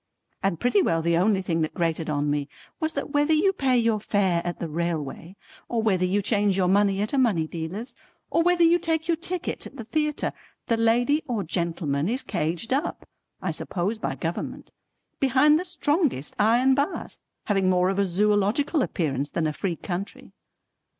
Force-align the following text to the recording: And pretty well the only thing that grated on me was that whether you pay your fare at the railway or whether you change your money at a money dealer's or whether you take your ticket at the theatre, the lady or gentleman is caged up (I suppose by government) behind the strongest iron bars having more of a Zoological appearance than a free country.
And 0.41 0.59
pretty 0.59 0.81
well 0.81 1.03
the 1.03 1.15
only 1.15 1.43
thing 1.43 1.61
that 1.61 1.75
grated 1.75 2.09
on 2.09 2.31
me 2.31 2.49
was 2.79 2.93
that 2.93 3.11
whether 3.11 3.33
you 3.33 3.53
pay 3.53 3.77
your 3.77 3.99
fare 3.99 4.41
at 4.43 4.57
the 4.57 4.67
railway 4.67 5.35
or 5.69 5.83
whether 5.83 6.05
you 6.05 6.23
change 6.23 6.57
your 6.57 6.67
money 6.67 7.03
at 7.03 7.13
a 7.13 7.19
money 7.19 7.45
dealer's 7.45 7.95
or 8.31 8.41
whether 8.41 8.63
you 8.63 8.79
take 8.79 9.07
your 9.07 9.15
ticket 9.15 9.67
at 9.67 9.75
the 9.77 9.83
theatre, 9.83 10.33
the 10.65 10.75
lady 10.75 11.21
or 11.27 11.43
gentleman 11.43 12.09
is 12.09 12.23
caged 12.23 12.73
up 12.73 13.05
(I 13.43 13.51
suppose 13.51 13.99
by 13.99 14.15
government) 14.15 14.71
behind 15.19 15.59
the 15.59 15.63
strongest 15.65 16.35
iron 16.39 16.73
bars 16.73 17.21
having 17.45 17.69
more 17.69 17.91
of 17.91 17.99
a 17.99 18.05
Zoological 18.05 18.81
appearance 18.81 19.29
than 19.29 19.45
a 19.45 19.53
free 19.53 19.75
country. 19.75 20.31